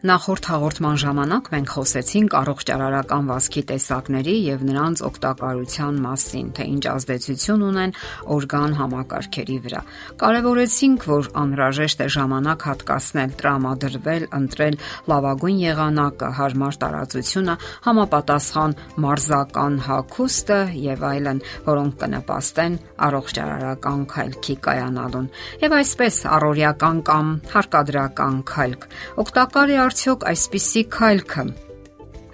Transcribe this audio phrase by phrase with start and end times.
[0.00, 7.64] Նախորդ հաղորդման ժամանակ մենք խոսեցինք առողջարարական վասկի տեսակների եւ նրանց օգտակարության մասին, թե ինչ ազդեցություն
[7.68, 7.92] ունեն
[8.32, 9.82] օրգան համակարգերի վրա։
[10.22, 14.78] Կարևորեցինք, որ անհրաժեշտ է ժամանակ հատկացնել, տրամադրվել, ընտրել
[15.12, 22.80] լավագույն եղանակը, հարմար տարածությունը, համապատասխան մարզական հագուստը եւ այլն, որոնք կնպաստեն
[23.10, 28.90] առողջարարական քայլքի կայանալուն։ Եվ այսպես առօրյական կամ հարկադրական քայլք
[29.20, 31.42] օգտակար է արդյոք այսպիսի քայլքը։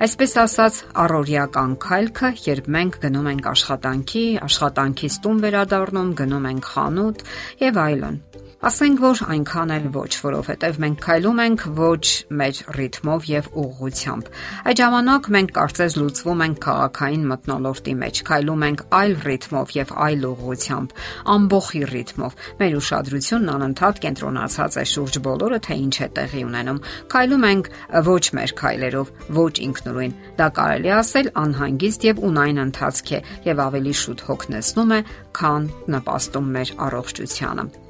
[0.04, 7.24] Այսպես ասած, առօրյական քայլքը, երբ մենք գնում ենք աշխատանքի, աշխատանքից տուն վերադառնում, գնում ենք խանութ
[7.64, 8.18] եւ այլն։
[8.66, 12.06] Ասենք որ այնքան էլ ոչ, որովհետև մենք քայլում ենք ոչ
[12.40, 14.30] մեր ռիթմով եւ ուղղությամբ։
[14.66, 20.26] Այդ ժամանակ մենք կարծես լուծվում ենք քաղաքային մտնոլորտի մեջ, քայլում ենք այլ ռիթմով եւ այլ
[20.30, 20.96] ուղղությամբ,
[21.36, 26.82] ամբողջի ռիթմով։ Մեր ուշադրությունն անընդհատ կենտրոնացած է շուրջ բոլորը, թե ինչ է տեղի ունենում։
[27.14, 27.72] Քայլում ենք
[28.10, 33.96] ոչ մեր քայլերով, ոչ ինքնուրույն։ Դա կարելի ասել անհանգիստ եւ ունայն ընթացք է եւ ավելի
[34.02, 35.02] շուտ հոգնեցնում է,
[35.38, 37.85] քան նպաստում մեր առողջությանը։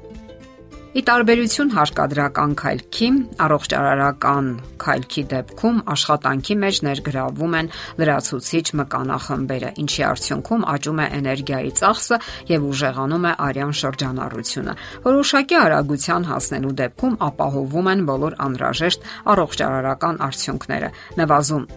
[0.97, 3.07] Ի տարբերություն հարկադրական քայլքի,
[3.45, 4.47] առողջարարական
[4.81, 7.69] քայլքի դեպքում աշխատանքի մեջ ներգրավվում են
[8.01, 16.31] լրացուցիչ մկանախմբերը, ինչի արդյունքում աճում է էներգիայի ծախսը եւ ուժեղանում է արյան շրջանառությունը։ Որոշակի արագության
[16.33, 21.69] հասնելու դեպքում ապահովվում են բոլոր անհրաժեշտ առողջարարական արդյունքները։ Նվազում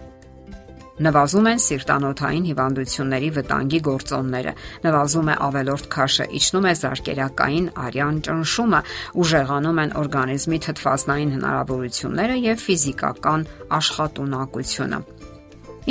[1.01, 4.51] Նվազում են սիրտանոթային հիվանդությունների վտանգի գործոնները,
[4.83, 8.81] նվազում է ավելորդ քաշը, իջնում է զարկերակային արյան ճնշումը,
[9.23, 13.47] ուժեղանում են օրգանիզմի թթվասնային հնարավորությունները եւ ֆիզիկական
[13.81, 15.01] աշխատունակությունը։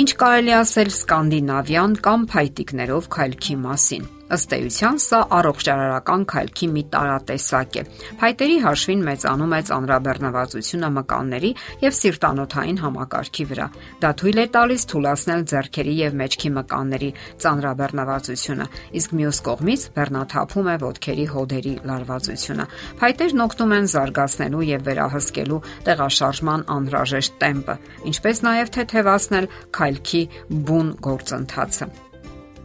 [0.01, 7.77] Ինչ կարելի ասել սկանդինավյան կամ փայտիկներով քայլքի մասին։ Ըստ էության սա առողջարարական քայլքի մի տարատեսակ
[7.81, 7.83] է։
[8.21, 11.51] Փայտերի հաշվին մեծանում է ծանրաբեռնվածությունը մկանների
[11.81, 13.65] եւ սիրտանոթային համակարգի վրա։
[14.01, 17.09] Դա թույլ է տալիս թուլացնել ձեռքերի եւ մեջքի մկանների
[17.43, 18.67] ծանրաբեռնվածությունը,
[19.01, 22.67] իսկ մյուս կողմից բեռնաթափում է ոտքերի հոդերի լարվածությունը։
[23.01, 25.59] Փայտերն օգնում են զարգացնելու եւ վերահսկելու
[25.91, 27.75] տեղաշարժման անհրաժեշտ տեմպը,
[28.13, 29.51] ինչպես նաեւ թեթևացնել
[29.81, 30.23] քայլքի
[30.71, 31.91] բուն գործընթացը։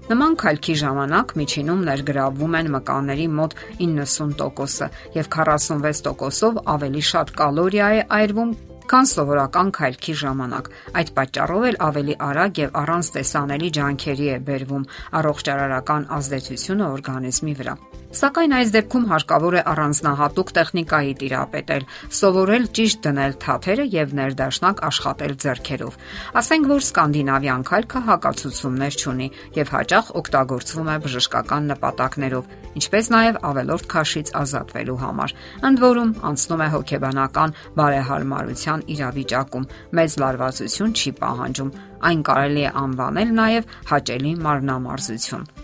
[0.06, 8.06] Նման քայլքի ժամանակ միջինում ներգրավվում են մկանների մոտ 90%-ը եւ 46%-ով ավելի շատ կալորիա է
[8.20, 8.54] այրվում
[8.94, 10.72] քան սովորական քայլքի ժամանակ։
[11.02, 14.88] Այդ պատճառով էլ ավելի արագ եւ առանց տեսանելի ջանքերի է բերվում
[15.22, 17.80] առողջարարական ազդեցությունը օրգանիզմի վրա։
[18.16, 21.82] Սակայն այս դեպքում հարկավոր է առանձնահատուկ տեխնիկայի տիրապետել,
[22.16, 25.98] սովորել ճիշտ դնել թաթերը եւ ներդաշնակ աշխատել ձեռքերով։
[26.40, 29.28] Ասենք որ սկանդինավյան քայլքը հակացություններ չունի
[29.58, 32.48] եւ հաճախ օգտագործվում է բժշկական նպատակներով,
[32.80, 35.36] ինչպես նաեւ ավելորդ քաշից ազատվելու համար։
[35.68, 39.68] Ընդ որում անցնում է հոգեբանական բարեհարմարության իրավիճակում,
[40.00, 45.55] մեծ լարվածություն չի պահանջում։ Այն կարելի է անվանել նաեւ հաճելի մարմնամարզություն։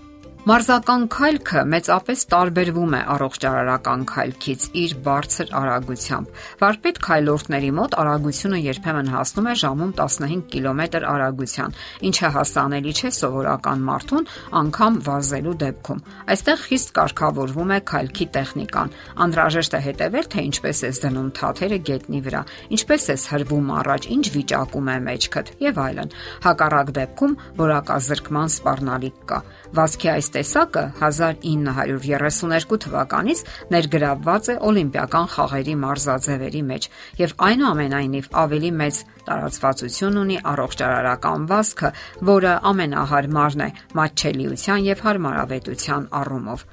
[0.43, 9.11] Մարզական քայլքը մեծապես տարբերվում է առողջարարական քայլքից իր բարձր արագությամբ։ Վարպետ քայլորդների մոտ արագությունը երբեմն
[9.13, 11.77] հասնում է ժամում 15 կիլոմետր արագության,
[12.11, 14.27] ինչը հասանելի չէ սովորական մարդուն
[14.63, 16.03] անգամ վազելու դեպքում։
[16.35, 18.93] Այստեղ խիստ կարգավորվում է քայլքի տեխնիկան։
[19.23, 22.43] Անհրաժեշտ է հետևել, թե ինչպես ես դնում թաթերը գետնի վրա,
[22.83, 26.15] ինչպես ես հրվում առաջ, ինչ վիճակում է մեջքդ եւ այլն։
[26.51, 29.43] Հակառակ դեպքում որակազրկման սպառնալիք կա։
[29.73, 33.43] Վազքի այս տեսակը 1932 թվականից
[33.75, 36.89] ներգրավված է Օլիմպիական խաղերի մարզաձևերի մեջ
[37.23, 41.91] եւ այնուամենայնիվ ավելի մեծ տարածվածություն ունի առողջարարական վազքը,
[42.33, 43.73] որը ամենահարմարն է
[44.03, 46.67] մատչելիության եւ հարմարավետության առումով։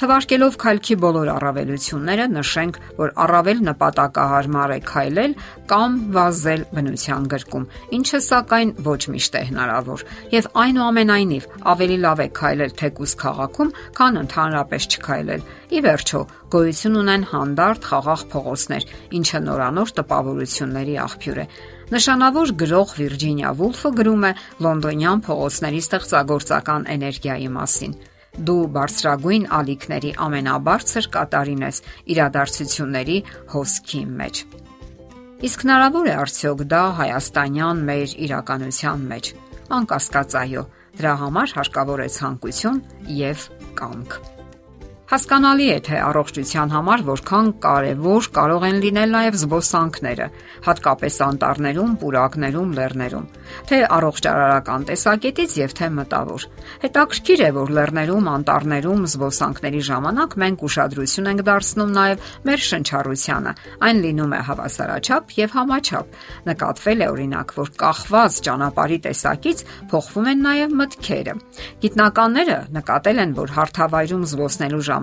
[0.00, 5.34] Թվարկելով քայլքի բոլոր առավելությունները նշենք, որ առավել նպատակահարմար է քայլել
[5.68, 7.66] կամ վազել բնության գրկում,
[7.98, 14.20] ինչը սակայն ոչ միշտ է հնարավոր, եւ այնուամենայնիվ ավելի լավ է քայլել թեկուս քաղաքում, քան
[14.24, 16.20] ընդհանրապես չքայլել։ Ի վերջո,
[16.56, 18.86] գոյություն ունեն հանդարտ խաղաղ փողոցներ,
[19.20, 21.46] ինչը նորանոր տպավորությունների աղբյուր է։
[21.90, 24.32] Նշանավոր գրող Վիրջինիա Վուլֆը գրում է
[24.64, 27.98] Լոնդոնյան փողոցների ստեղծագործական էներգիայի մասին
[28.38, 31.82] դու բարձրագույն ալիքների ամենաբարձր կատարին ես
[32.14, 33.18] իրադարձությունների
[33.54, 34.42] հոսքի մեջ։
[35.50, 39.32] Իսկ հնարավոր է արդյոք դա հայաստանյան մեր իրականության մեջ։
[39.80, 40.66] Անկասկած այո,
[41.00, 42.84] դրա համար հարկավոր է ցանկություն
[43.20, 43.48] եւ
[43.80, 44.39] կամք։
[45.10, 50.26] Հասկանալի է, թե առողջության համար որքան կարևոր կարող են լինել նաև զբոսանքները,
[50.66, 53.24] հատկապես անտառներում, պուրակներում, լեռներում,
[53.66, 56.44] թե առողջարարական տեսակետից եւ թե մտավոր։
[56.84, 63.52] Հետաքրքիր է, որ լեռներում, անտառներում զբոսանքների ժամանակ մենք ուշադրություն ենք դարձնում նաև մեր շնչառությանը։
[63.90, 66.16] Այն լինում է հավասարաչափ եւ համաչափ։
[66.46, 71.36] Նկատվել է օրինակ, որ կախված ճանապարհի տեսակից փոխվում են նաև մտքերը։
[71.82, 74.99] Գիտնականները նկատել են, որ հարթավայրում զբոսնելու ժամանակ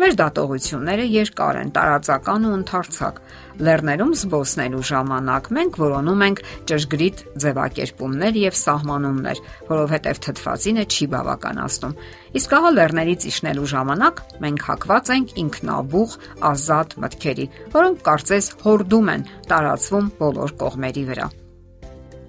[0.00, 3.20] մեր դատողությունները երկար են, տարածական ու ընդարձակ։
[3.66, 9.40] Լեռներում զբոսնելու ժամանակ մենք որոնում ենք ճշգրիտ ձևակերպումներ եւ սահմանումներ,
[9.70, 11.96] որովհետեւ թթվածինը չի բավականացնում։
[12.36, 16.20] Իսկ ահա լեռներից իջնելու ժամանակ մենք հակված ենք ինքնաբուխ
[16.52, 17.48] ազատ մտքերի,
[17.78, 21.32] որոնք կարծես հորդում են տարածվում բոլոր կողմերի վրա։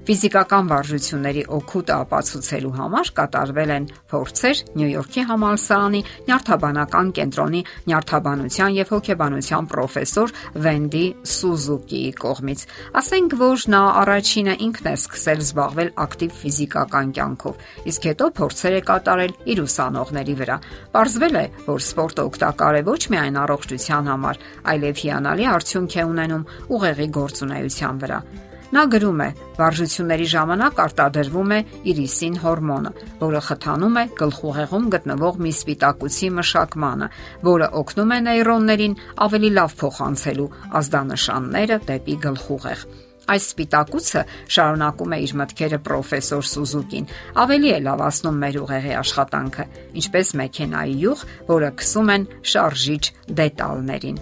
[0.08, 6.00] Ֆիզիկական վարժությունների օգուտը ապացուցելու համար կատարվել են փորձեր Նյու Յորքի համալսարանի
[6.30, 7.62] Նյարդաբանական կենտրոնի
[7.92, 10.34] Նյարդաբանության եւ հոգեբանության պրոֆեսոր
[10.68, 12.64] Վենդի Սուզուկիի կողմից։
[13.04, 17.62] Ասենք, որ նա առաջինը ինքն է սկսել զբաղվել ակտիվ ֆիզիկական կյանքով,
[17.92, 20.60] իսկ հետո փորձեր է կատարել իր ուսանողների վրա։
[20.96, 26.52] Պարզվել է, որ սպորտը օգտակար է ոչ միայն առողջության համար, այլև հիանալի արդյունք է ունենում
[26.78, 28.22] ուղեղի գործունեության վրա։
[28.68, 29.28] Նա գրում է.
[29.58, 32.92] Վարժությունների ժամանակ արտադրվում է իրիսին հորմոնը,
[33.22, 37.08] որը խթանում է գլխուղեղում գտնվող մի սպիտակուցի մշակմանը,
[37.48, 38.98] որը օգնում է նեյրոններին
[39.28, 40.50] ավելի լավ փոխանցելու
[40.82, 42.84] ազդանշանները դեպի գլխուղեղ։
[43.28, 44.22] Այս սպիտակուցը
[44.56, 47.10] շարունակում է իր մտքերը պրոֆեսոր Սուզուկին։
[47.44, 49.66] Ավելի է լավացնում մեր ուղեղի աշխատանքը,
[50.00, 53.04] ինչպես մեքենայի յուղ, որը քսում են շարժիչ
[53.42, 54.22] դետալներին։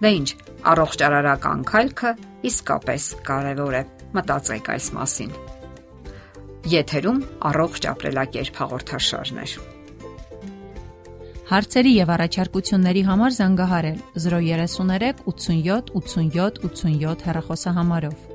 [0.00, 0.28] Դե ինչ,
[0.74, 2.12] առողջարարական քայլքը
[2.48, 3.82] իսկապես կարևոր է։
[4.16, 5.34] Մտածեք այս մասին։
[6.70, 7.20] Եթերում
[7.50, 9.54] առողջ ապրելակերպ հաղորդաշարներ։
[11.50, 18.29] Հարցերի եւ առաջարկությունների համար զանգահարել 033 87 87 87 հեռախոսահամարով։